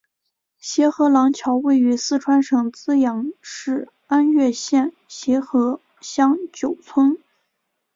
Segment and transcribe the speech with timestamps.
[0.57, 7.19] 协和廊桥位于四川省资阳市安岳县协和乡九村。